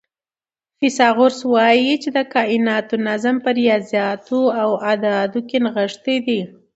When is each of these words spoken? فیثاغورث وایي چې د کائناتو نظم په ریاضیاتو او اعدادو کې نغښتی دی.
فیثاغورث 0.79 1.39
وایي 1.53 1.91
چې 2.03 2.09
د 2.17 2.19
کائناتو 2.33 2.95
نظم 3.07 3.35
په 3.45 3.49
ریاضیاتو 3.59 4.39
او 4.61 4.69
اعدادو 4.87 5.39
کې 5.49 5.57
نغښتی 5.65 6.17
دی. 6.27 6.41